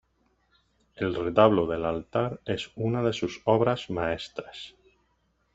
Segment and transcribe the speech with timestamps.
[0.95, 4.75] El retablo del altar es una de sus obras maestras.